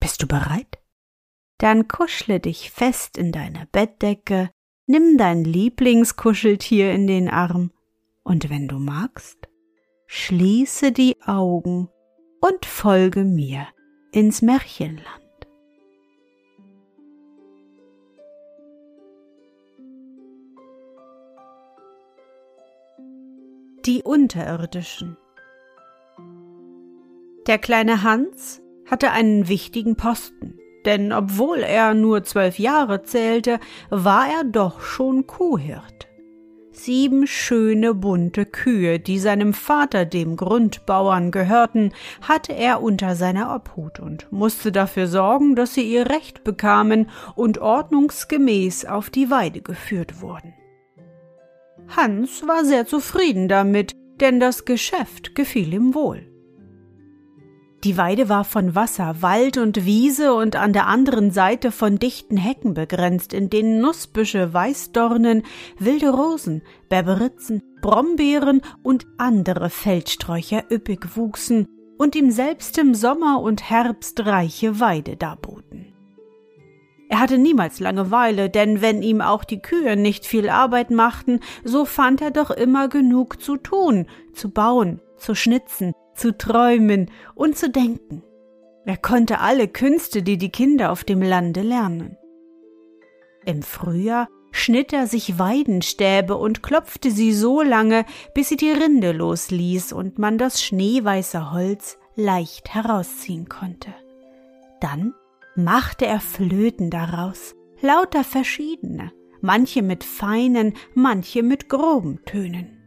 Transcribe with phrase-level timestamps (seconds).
[0.00, 0.78] Bist du bereit?
[1.58, 4.50] Dann kuschle dich fest in deine Bettdecke,
[4.86, 7.72] nimm dein Lieblingskuscheltier in den Arm
[8.22, 9.48] und wenn du magst,
[10.06, 11.88] schließe die Augen
[12.40, 13.66] und folge mir
[14.12, 15.06] ins Märchenland.
[23.84, 25.16] Die Unterirdischen
[27.46, 28.60] Der kleine Hans
[28.90, 35.26] hatte einen wichtigen Posten, denn obwohl er nur zwölf Jahre zählte, war er doch schon
[35.26, 36.08] Kuhhirt.
[36.70, 43.98] Sieben schöne bunte Kühe, die seinem Vater, dem Grundbauern, gehörten, hatte er unter seiner Obhut
[43.98, 50.20] und musste dafür sorgen, dass sie ihr Recht bekamen und ordnungsgemäß auf die Weide geführt
[50.20, 50.54] wurden.
[51.96, 56.27] Hans war sehr zufrieden damit, denn das Geschäft gefiel ihm wohl.
[57.84, 62.36] Die Weide war von Wasser, Wald und Wiese und an der anderen Seite von dichten
[62.36, 65.44] Hecken begrenzt, in denen Nussbüsche, Weißdornen,
[65.78, 71.68] wilde Rosen, Berberitzen, Brombeeren und andere Feldsträucher üppig wuchsen
[71.98, 75.87] und ihm selbst im Sommer und Herbst reiche Weide darboten.
[77.08, 81.84] Er hatte niemals Langeweile, denn wenn ihm auch die Kühe nicht viel Arbeit machten, so
[81.84, 87.70] fand er doch immer genug zu tun, zu bauen, zu schnitzen, zu träumen und zu
[87.70, 88.22] denken.
[88.84, 92.16] Er konnte alle Künste, die die Kinder auf dem Lande lernen.
[93.46, 98.04] Im Frühjahr schnitt er sich Weidenstäbe und klopfte sie so lange,
[98.34, 103.94] bis sie die Rinde losließ und man das schneeweiße Holz leicht herausziehen konnte.
[104.80, 105.14] Dann
[105.58, 112.78] machte er Flöten daraus, lauter verschiedene, manche mit feinen, manche mit groben Tönen.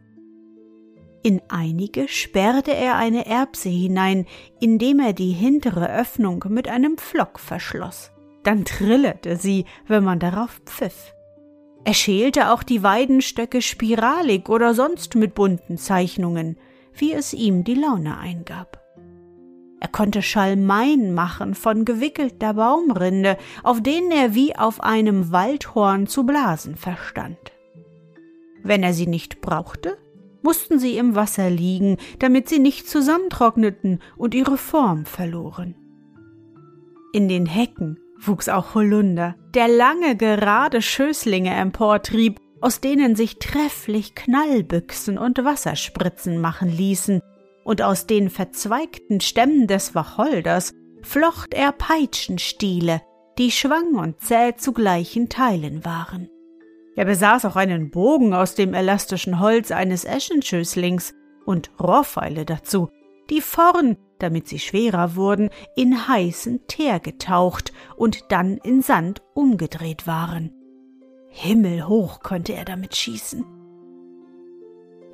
[1.22, 4.26] In einige sperrte er eine Erbse hinein,
[4.58, 8.10] indem er die hintere Öffnung mit einem Pflock verschloss.
[8.42, 11.14] Dann trillerte sie, wenn man darauf pfiff.
[11.84, 16.56] Er schälte auch die Weidenstöcke spiralig oder sonst mit bunten Zeichnungen,
[16.94, 18.81] wie es ihm die Laune eingab.
[19.82, 26.24] Er konnte Schalmeien machen von gewickelter Baumrinde, auf denen er wie auf einem Waldhorn zu
[26.24, 27.36] blasen verstand.
[28.62, 29.98] Wenn er sie nicht brauchte,
[30.40, 35.74] mussten sie im Wasser liegen, damit sie nicht zusammentrockneten und ihre Form verloren.
[37.12, 44.14] In den Hecken wuchs auch Holunder, der lange gerade Schößlinge emportrieb, aus denen sich trefflich
[44.14, 47.20] Knallbüchsen und Wasserspritzen machen ließen,
[47.64, 53.02] und aus den verzweigten Stämmen des Wacholders flocht er Peitschenstiele,
[53.38, 56.28] die schwang und zäh zu gleichen Teilen waren.
[56.94, 61.14] Er besaß auch einen Bogen aus dem elastischen Holz eines Eschenschößlings
[61.46, 62.88] und Rohrpfeile dazu,
[63.30, 70.06] die vorn, damit sie schwerer wurden, in heißen Teer getaucht und dann in Sand umgedreht
[70.06, 70.52] waren.
[71.28, 73.44] Himmelhoch konnte er damit schießen.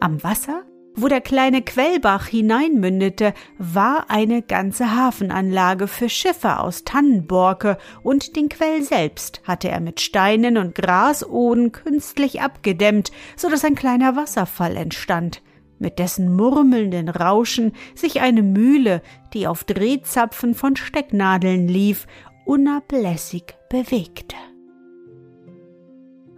[0.00, 0.64] Am Wasser
[1.00, 8.48] wo der kleine Quellbach hineinmündete, war eine ganze Hafenanlage für Schiffe aus Tannenborke und den
[8.48, 14.76] Quell selbst hatte er mit Steinen und Grasoden künstlich abgedämmt, so dass ein kleiner Wasserfall
[14.76, 15.42] entstand,
[15.78, 19.02] mit dessen murmelnden Rauschen sich eine Mühle,
[19.34, 22.06] die auf Drehzapfen von Stecknadeln lief,
[22.44, 24.36] unablässig bewegte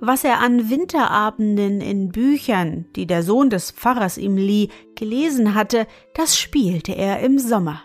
[0.00, 5.86] was er an Winterabenden in Büchern, die der Sohn des Pfarrers ihm lieh, gelesen hatte,
[6.14, 7.82] das spielte er im Sommer.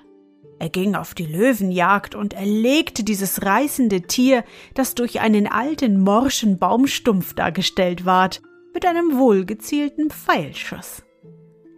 [0.58, 6.58] Er ging auf die Löwenjagd und erlegte dieses reißende Tier, das durch einen alten morschen
[6.58, 8.42] Baumstumpf dargestellt ward,
[8.74, 11.04] mit einem wohlgezielten Pfeilschuss.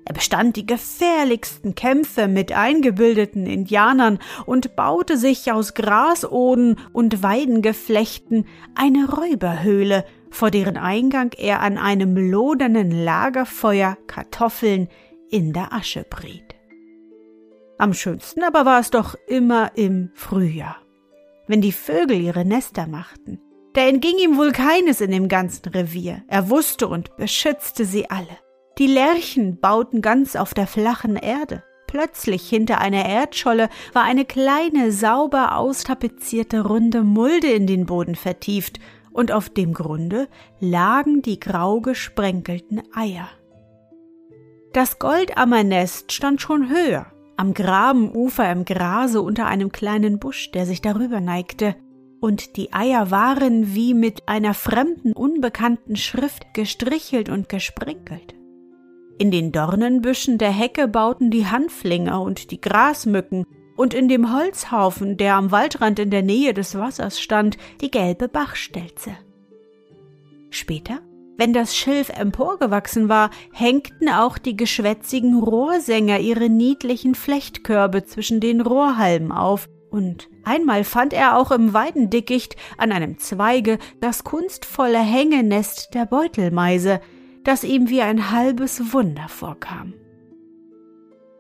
[0.06, 8.46] Er bestand die gefährlichsten Kämpfe mit eingebildeten Indianern und baute sich aus Grasoden und Weidengeflechten
[8.74, 14.88] eine Räuberhöhle, vor deren Eingang er an einem lodernden Lagerfeuer Kartoffeln
[15.30, 16.56] in der Asche briet.
[17.78, 20.78] Am schönsten aber war es doch immer im Frühjahr,
[21.48, 23.40] wenn die Vögel ihre Nester machten.
[23.74, 26.24] Da entging ihm wohl keines in dem ganzen Revier.
[26.28, 28.40] Er wusste und beschützte sie alle.
[28.80, 31.64] Die Lerchen bauten ganz auf der flachen Erde.
[31.88, 38.80] Plötzlich hinter einer Erdscholle war eine kleine, sauber austapezierte runde Mulde in den Boden vertieft,
[39.18, 40.28] und auf dem Grunde
[40.60, 43.28] lagen die grau gesprenkelten Eier.
[44.74, 50.82] Das Goldammernest stand schon höher, am Grabenufer im Grase unter einem kleinen Busch, der sich
[50.84, 51.76] darüber neigte,
[52.20, 58.36] und die Eier waren wie mit einer fremden, unbekannten Schrift gestrichelt und gesprenkelt.
[59.18, 63.46] In den Dornenbüschen der Hecke bauten die Hanflinge und die Grasmücken
[63.78, 68.28] und in dem Holzhaufen, der am Waldrand in der Nähe des Wassers stand, die gelbe
[68.28, 69.12] Bachstelze.
[70.50, 71.00] Später,
[71.38, 78.60] wenn das Schilf emporgewachsen war, hängten auch die geschwätzigen Rohrsänger ihre niedlichen Flechtkörbe zwischen den
[78.60, 85.94] Rohrhalmen auf, und einmal fand er auch im Weidendickicht an einem Zweige das kunstvolle Hängenest
[85.94, 87.00] der Beutelmeise,
[87.44, 89.94] das ihm wie ein halbes Wunder vorkam.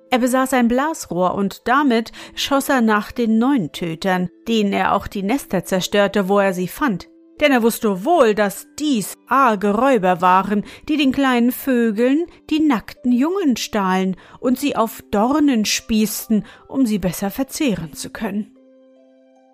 [0.09, 5.07] Er besaß ein Blasrohr und damit schoss er nach den neuen Tötern, denen er auch
[5.07, 7.09] die Nester zerstörte, wo er sie fand.
[7.39, 13.12] Denn er wusste wohl, dass dies arge Räuber waren, die den kleinen Vögeln die nackten
[13.12, 18.54] Jungen stahlen und sie auf Dornen spießten, um sie besser verzehren zu können.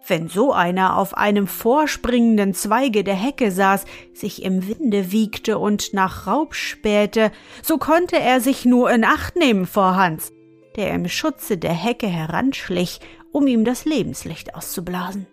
[0.05, 5.93] Wenn so einer auf einem vorspringenden Zweige der Hecke saß, sich im Winde wiegte und
[5.93, 10.33] nach Raub spähte, so konnte er sich nur in Acht nehmen vor Hans,
[10.75, 12.99] der im Schutze der Hecke heranschlich,
[13.31, 15.27] um ihm das Lebenslicht auszublasen.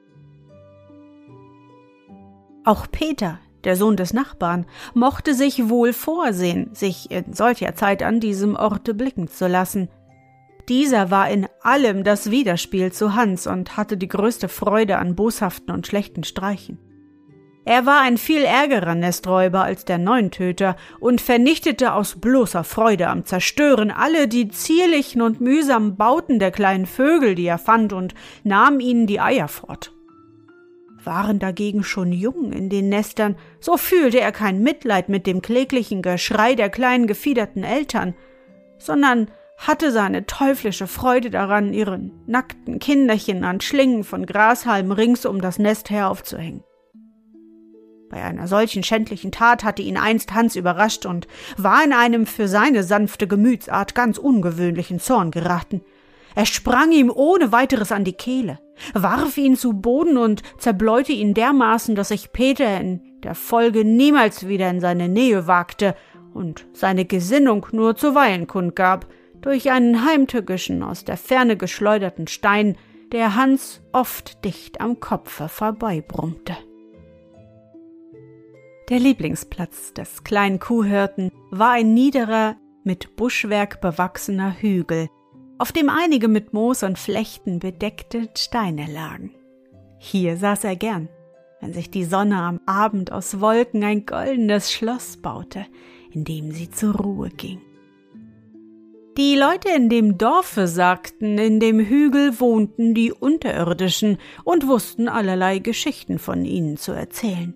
[2.65, 8.21] Auch Peter, der Sohn des Nachbarn, mochte sich wohl vorsehen, sich in solcher Zeit an
[8.21, 9.89] diesem Orte blicken zu lassen,
[10.71, 15.75] dieser war in allem das Widerspiel zu Hans und hatte die größte Freude an boshaften
[15.75, 16.79] und schlechten Streichen.
[17.65, 23.27] Er war ein viel ärgerer Nesträuber als der Neuntöter und vernichtete aus bloßer Freude am
[23.27, 28.15] Zerstören alle die zierlichen und mühsamen Bauten der kleinen Vögel, die er fand, und
[28.45, 29.93] nahm ihnen die Eier fort.
[31.05, 36.03] Waren dagegen schon Jungen in den Nestern, so fühlte er kein Mitleid mit dem kläglichen
[36.03, 38.15] Geschrei der kleinen gefiederten Eltern,
[38.79, 45.43] sondern hatte seine teuflische Freude daran, ihren nackten Kinderchen an Schlingen von Grashalmen rings um
[45.43, 46.65] das Nest her aufzuhängen.
[48.11, 52.49] Bei einer solchen schändlichen Tat hatte ihn einst Hans überrascht und war in einem für
[52.49, 55.81] seine sanfte Gemütsart ganz ungewöhnlichen Zorn geraten.
[56.35, 58.59] Er sprang ihm ohne weiteres an die Kehle,
[58.95, 64.49] warf ihn zu Boden und zerbläute ihn dermaßen, dass sich Peter in der Folge niemals
[64.49, 65.95] wieder in seine Nähe wagte
[66.35, 69.07] und seine Gesinnung nur zuweilen kundgab,
[69.41, 72.77] durch einen heimtückischen, aus der Ferne geschleuderten Stein,
[73.13, 76.57] der Hans oft dicht am Kopfe vorbeibrummte.
[78.91, 85.09] Der Lieblingsplatz des kleinen Kuhhirten war ein niederer, mit Buschwerk bewachsener Hügel,
[85.59, 89.31] auf dem einige mit Moos und Flechten bedeckte Steine lagen.
[89.99, 91.09] Hier saß er gern,
[91.61, 95.67] wenn sich die Sonne am Abend aus Wolken ein goldenes Schloss baute,
[96.11, 97.61] in dem sie zur Ruhe ging.
[99.17, 105.61] Die Leute in dem Dorfe sagten, in dem Hügel wohnten die Unterirdischen und wussten allerlei
[105.61, 107.55] Geschichten von ihnen zu erzählen.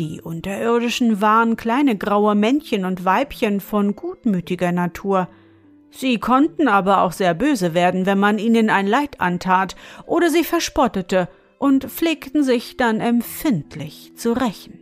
[0.00, 5.28] Die Unterirdischen waren kleine graue Männchen und Weibchen von gutmütiger Natur.
[5.90, 9.76] Sie konnten aber auch sehr böse werden, wenn man ihnen ein Leid antat
[10.06, 11.28] oder sie verspottete
[11.58, 14.78] und pflegten sich dann empfindlich zu rächen.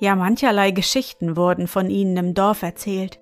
[0.00, 3.20] Ja, mancherlei Geschichten wurden von ihnen im Dorf erzählt.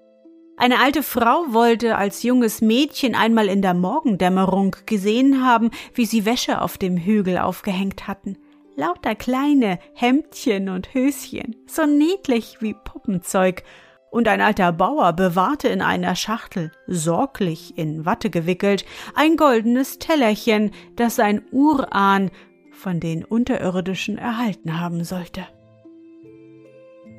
[0.57, 6.25] Eine alte Frau wollte als junges Mädchen einmal in der Morgendämmerung gesehen haben, wie sie
[6.25, 8.39] Wäsche auf dem Hügel aufgehängt hatten.
[8.77, 13.63] Lauter kleine Hemdchen und Höschen, so niedlich wie Puppenzeug,
[14.11, 20.73] und ein alter Bauer bewahrte in einer Schachtel, sorglich in Watte gewickelt, ein goldenes Tellerchen,
[20.95, 22.31] das sein Urahn
[22.71, 25.47] von den Unterirdischen erhalten haben sollte.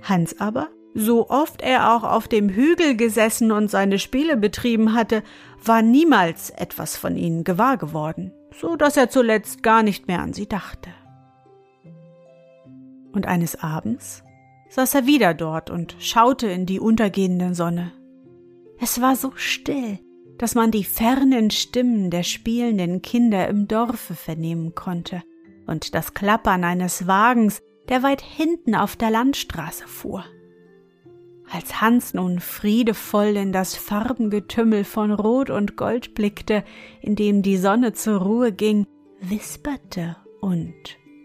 [0.03, 5.21] Hans aber so oft er auch auf dem Hügel gesessen und seine Spiele betrieben hatte,
[5.63, 10.33] war niemals etwas von ihnen gewahr geworden, so dass er zuletzt gar nicht mehr an
[10.33, 10.89] sie dachte.
[13.17, 14.21] Und eines Abends
[14.69, 17.91] saß er wieder dort und schaute in die untergehende Sonne.
[18.79, 19.97] Es war so still,
[20.37, 25.23] dass man die fernen Stimmen der spielenden Kinder im Dorfe vernehmen konnte
[25.65, 30.23] und das Klappern eines Wagens, der weit hinten auf der Landstraße fuhr.
[31.49, 36.63] Als Hans nun friedevoll in das Farbengetümmel von Rot und Gold blickte,
[37.01, 38.85] in dem die Sonne zur Ruhe ging,
[39.21, 40.75] wisperte und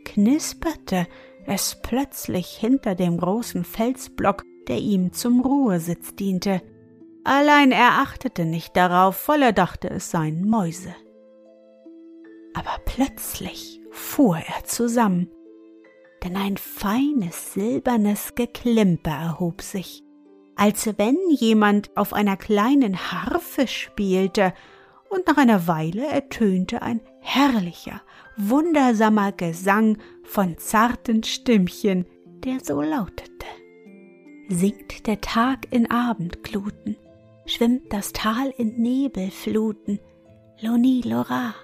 [0.07, 1.07] knisperte
[1.47, 6.63] es plötzlich hinter dem großen Felsblock, der ihm zum Ruhesitz diente.
[7.25, 10.95] Allein er achtete nicht darauf, weil er dachte, es seien Mäuse.
[12.55, 15.31] Aber plötzlich fuhr er zusammen,
[16.23, 20.03] denn ein feines silbernes Geklimper erhob sich,
[20.55, 24.53] als wenn jemand auf einer kleinen Harfe spielte,
[25.09, 28.01] und nach einer Weile ertönte ein herrlicher,
[28.37, 32.07] wundersamer Gesang von zarten Stimmchen,
[32.45, 33.47] der so lautete.
[34.49, 36.97] Singt der Tag in Abendgluten,
[37.47, 40.01] schwimmt das Tal in Nebelfluten,
[40.61, 41.55] Loni Lora.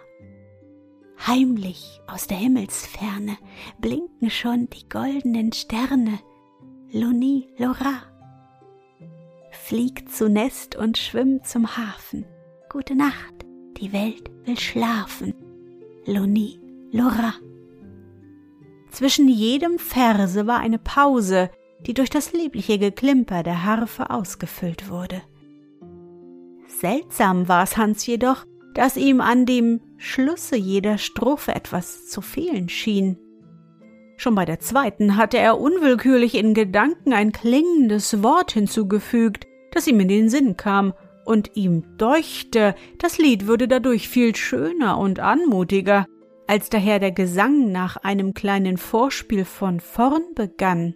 [1.26, 3.36] Heimlich aus der Himmelsferne
[3.80, 6.20] blinken schon die goldenen Sterne,
[6.92, 8.02] Loni Lora.
[9.50, 12.24] Fliegt zu Nest und schwimmt zum Hafen,
[12.70, 13.34] gute Nacht,
[13.76, 15.34] die Welt will schlafen,
[16.06, 16.58] Loni
[16.90, 17.34] Lora.
[18.90, 21.50] Zwischen jedem Verse war eine Pause,
[21.86, 25.22] die durch das liebliche Geklimper der Harfe ausgefüllt wurde.
[26.66, 32.68] Seltsam war es Hans jedoch, dass ihm an dem Schlusse jeder Strophe etwas zu fehlen
[32.68, 33.18] schien.
[34.16, 40.00] Schon bei der zweiten hatte er unwillkürlich in Gedanken ein klingendes Wort hinzugefügt, das ihm
[40.00, 40.92] in den Sinn kam,
[41.28, 46.06] und ihm deuchte, das Lied würde dadurch viel schöner und anmutiger.
[46.46, 50.94] Als daher der Gesang nach einem kleinen Vorspiel von vorn begann,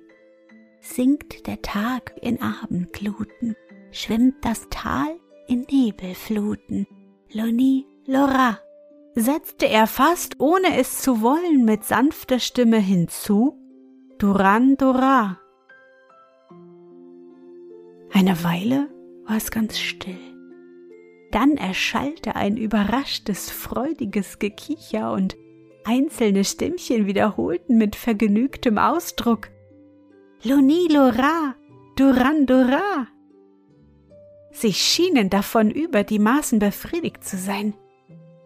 [0.81, 3.55] sinkt der Tag in Abendgluten,
[3.91, 6.87] schwimmt das Tal in Nebelfluten,
[7.31, 8.59] Loni Lora,
[9.15, 13.59] setzte er fast ohne es zu wollen mit sanfter Stimme hinzu,
[14.19, 15.39] Duran Dora.
[18.15, 18.89] Eine Weile
[19.26, 20.19] war es ganz still.
[21.31, 25.37] Dann erschallte ein überraschtes, freudiges Gekicher und
[25.85, 29.49] einzelne Stimmchen wiederholten mit vergnügtem Ausdruck
[30.45, 31.55] Loni Lora,
[31.97, 33.07] Duran Dora.
[34.50, 37.75] Sie schienen davon über die Maßen befriedigt zu sein.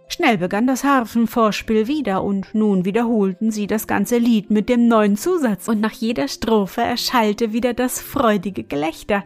[0.09, 5.17] Schnell begann das Harfenvorspiel wieder, und nun wiederholten sie das ganze Lied mit dem neuen
[5.17, 9.25] Zusatz, und nach jeder Strophe erschallte wieder das freudige Gelächter.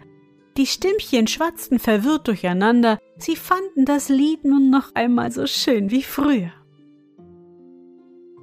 [0.60, 6.02] Die Stimmchen schwatzten verwirrt durcheinander, sie fanden das Lied nun noch einmal so schön wie
[6.02, 6.52] früher.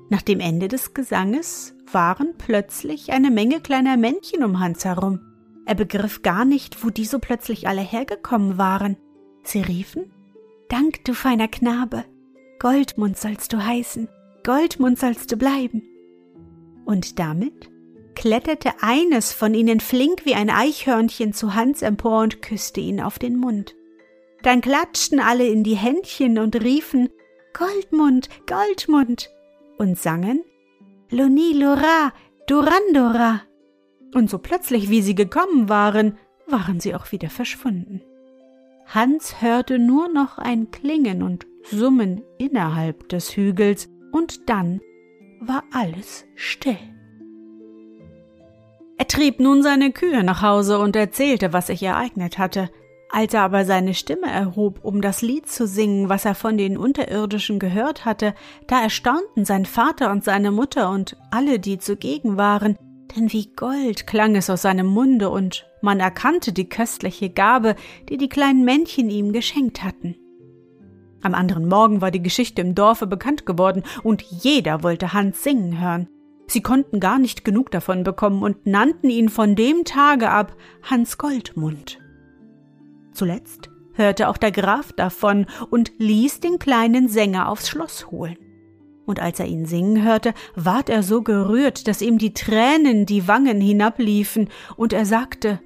[0.09, 5.19] Nach dem Ende des Gesanges waren plötzlich eine Menge kleiner Männchen um Hans herum.
[5.67, 8.97] Er begriff gar nicht, wo die so plötzlich alle hergekommen waren.
[9.43, 10.11] Sie riefen
[10.69, 12.03] Dank, du feiner Knabe,
[12.57, 14.09] Goldmund sollst du heißen,
[14.43, 15.83] Goldmund sollst du bleiben.
[16.83, 17.69] Und damit
[18.17, 23.19] kletterte eines von ihnen flink wie ein Eichhörnchen zu Hans empor und küsste ihn auf
[23.19, 23.75] den Mund.
[24.41, 27.09] Dann klatschten alle in die Händchen und riefen
[27.53, 29.29] Goldmund, Goldmund
[29.77, 30.43] und sangen
[31.11, 32.11] Loni Lora,
[32.47, 33.43] Durandora.
[34.15, 38.01] Und so plötzlich wie sie gekommen waren, waren sie auch wieder verschwunden.
[38.87, 44.81] Hans hörte nur noch ein Klingen und Summen innerhalb des Hügels, und dann
[45.39, 46.96] war alles still.
[48.97, 52.69] Er trieb nun seine Kühe nach Hause und erzählte, was sich ereignet hatte.
[53.09, 56.77] Als er aber seine Stimme erhob, um das Lied zu singen, was er von den
[56.77, 58.33] Unterirdischen gehört hatte,
[58.67, 62.77] da erstaunten sein Vater und seine Mutter und alle, die zugegen waren,
[63.15, 67.75] denn wie Gold klang es aus seinem Munde und man erkannte die köstliche Gabe,
[68.09, 70.15] die die kleinen Männchen ihm geschenkt hatten.
[71.21, 75.79] Am anderen Morgen war die Geschichte im Dorfe bekannt geworden und jeder wollte Hans singen
[75.79, 76.09] hören.
[76.47, 81.17] Sie konnten gar nicht genug davon bekommen und nannten ihn von dem Tage ab Hans
[81.17, 81.99] Goldmund.
[83.11, 88.37] Zuletzt hörte auch der Graf davon und ließ den kleinen Sänger aufs Schloss holen.
[89.05, 93.27] Und als er ihn singen hörte, ward er so gerührt, dass ihm die Tränen die
[93.27, 95.59] Wangen hinabliefen, und er sagte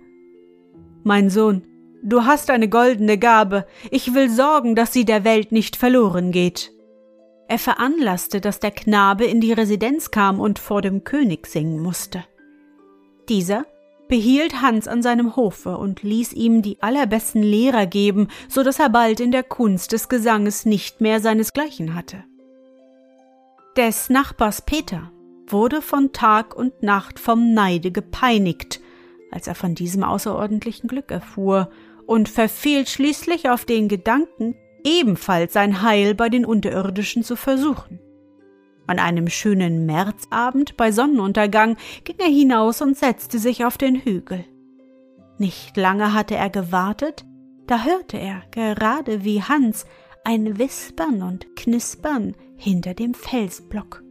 [1.03, 1.63] Mein Sohn,
[2.03, 6.71] du hast eine goldene Gabe, ich will sorgen, dass sie der Welt nicht verloren geht.
[7.51, 12.23] Er veranlasste, dass der Knabe in die Residenz kam und vor dem König singen musste.
[13.27, 13.65] Dieser
[14.07, 18.87] behielt Hans an seinem Hofe und ließ ihm die allerbesten Lehrer geben, so dass er
[18.87, 22.23] bald in der Kunst des Gesanges nicht mehr seinesgleichen hatte.
[23.75, 25.11] Des Nachbars Peter
[25.45, 28.79] wurde von Tag und Nacht vom Neide gepeinigt,
[29.29, 31.69] als er von diesem außerordentlichen Glück erfuhr,
[32.05, 37.99] und verfiel schließlich auf den Gedanken, ebenfalls sein Heil bei den Unterirdischen zu versuchen.
[38.87, 44.45] An einem schönen Märzabend bei Sonnenuntergang ging er hinaus und setzte sich auf den Hügel.
[45.37, 47.25] Nicht lange hatte er gewartet,
[47.67, 49.85] da hörte er, gerade wie Hans,
[50.23, 54.03] ein Wispern und Knispern hinter dem Felsblock.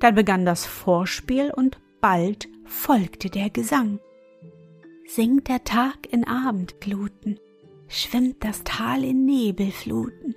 [0.00, 4.00] Dann begann das Vorspiel und bald folgte der Gesang.
[5.06, 7.38] Singt der Tag in Abendgluten,
[7.88, 10.34] schwimmt das Tal in Nebelfluten,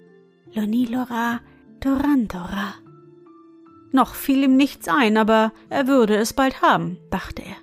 [0.54, 1.42] Lonilora,
[1.80, 2.76] Dorandora.
[3.92, 7.58] Noch fiel ihm nichts ein, aber er würde es bald haben, dachte er.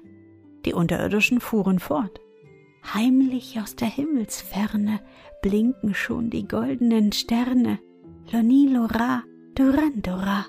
[0.65, 2.21] Die Unterirdischen fuhren fort.
[2.95, 5.01] Heimlich aus der Himmelsferne
[5.43, 7.79] blinken schon die goldenen Sterne.
[8.33, 9.23] Lonilora,
[9.55, 10.47] Durandora.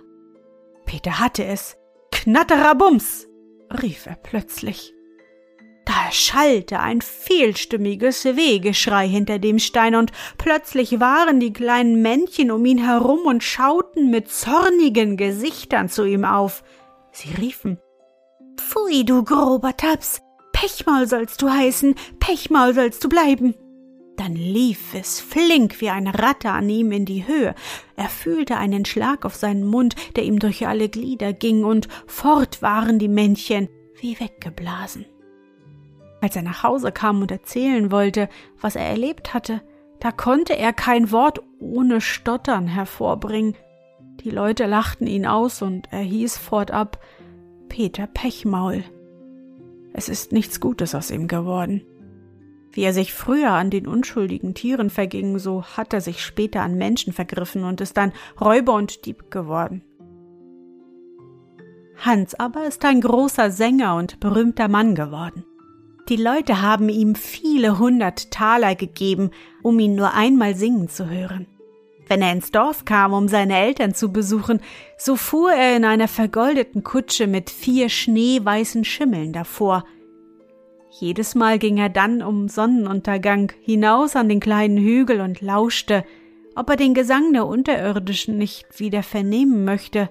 [0.86, 1.78] Peter hatte es.
[2.12, 3.28] Knatterabums!
[3.82, 4.94] rief er plötzlich.
[5.98, 12.64] Da erschallte ein vielstimmiges Wehgeschrei hinter dem Stein, und plötzlich waren die kleinen Männchen um
[12.66, 16.64] ihn herum und schauten mit zornigen Gesichtern zu ihm auf.
[17.12, 17.80] Sie riefen
[18.58, 20.22] Pfui, du grober Taps,
[20.54, 23.56] Pechmaul sollst du heißen, Pechmaul sollst du bleiben.
[24.18, 27.56] Dann lief es flink wie eine Ratte an ihm in die Höhe.
[27.96, 32.62] Er fühlte einen Schlag auf seinen Mund, der ihm durch alle Glieder ging, und fort
[32.62, 33.68] waren die Männchen
[34.00, 35.08] wie weggeblasen.
[36.22, 39.62] Als er nach Hause kam und erzählen wollte, was er erlebt hatte,
[40.00, 43.56] da konnte er kein Wort ohne Stottern hervorbringen.
[44.22, 47.00] Die Leute lachten ihn aus und er hieß fortab
[47.70, 48.84] Peter Pechmaul.
[49.94, 51.82] Es ist nichts Gutes aus ihm geworden.
[52.72, 56.76] Wie er sich früher an den unschuldigen Tieren verging, so hat er sich später an
[56.76, 59.84] Menschen vergriffen und ist dann Räuber und Dieb geworden.
[61.98, 65.44] Hans aber ist ein großer Sänger und berühmter Mann geworden.
[66.10, 71.48] Die Leute haben ihm viele hundert Taler gegeben, um ihn nur einmal singen zu hören.
[72.08, 74.62] Wenn er ins Dorf kam, um seine Eltern zu besuchen,
[74.98, 79.84] so fuhr er in einer vergoldeten Kutsche mit vier schneeweißen Schimmeln davor.
[80.90, 86.06] Jedes Mal ging er dann um Sonnenuntergang hinaus an den kleinen Hügel und lauschte,
[86.56, 90.10] ob er den Gesang der Unterirdischen nicht wieder vernehmen möchte.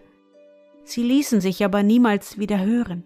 [0.85, 3.05] Sie ließen sich aber niemals wieder hören.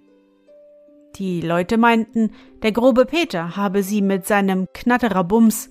[1.16, 5.70] Die Leute meinten, der grobe Peter habe sie mit seinem Knatterabums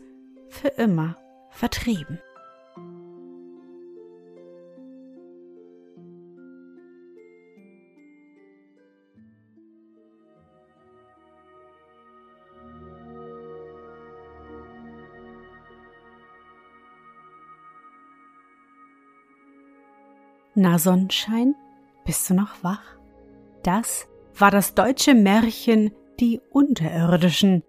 [0.50, 1.18] für immer
[1.50, 2.20] vertrieben.
[20.62, 21.56] Na Sonnenschein,
[22.04, 22.84] bist du noch wach?
[23.64, 24.09] Das
[24.40, 27.64] war das deutsche Märchen Die Unterirdischen,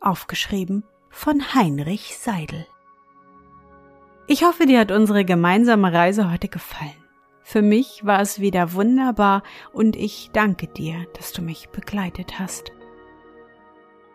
[0.00, 2.66] aufgeschrieben von Heinrich Seidel.
[4.26, 6.90] Ich hoffe, dir hat unsere gemeinsame Reise heute gefallen.
[7.42, 12.72] Für mich war es wieder wunderbar und ich danke dir, dass du mich begleitet hast.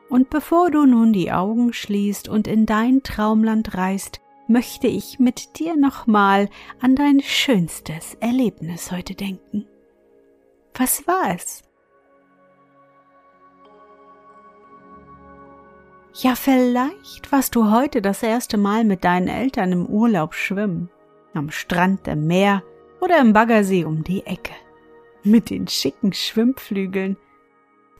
[0.10, 5.60] Und bevor du nun die Augen schließt und in dein Traumland reist, möchte ich mit
[5.60, 9.65] dir nochmal an dein schönstes Erlebnis heute denken.
[10.74, 11.66] Was war es?
[16.19, 20.89] Ja, vielleicht warst du heute das erste Mal mit deinen Eltern im Urlaub schwimmen,
[21.36, 22.63] am Strand, im Meer
[22.99, 24.53] oder im Baggersee um die Ecke.
[25.21, 27.17] Mit den schicken Schwimmflügeln.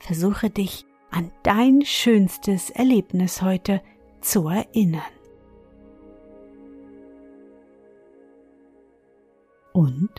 [0.00, 3.82] Versuche dich an dein schönstes Erlebnis heute
[4.20, 5.02] zu erinnern.
[9.72, 10.10] Und?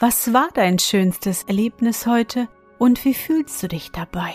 [0.00, 4.34] Was war dein schönstes Erlebnis heute und wie fühlst du dich dabei?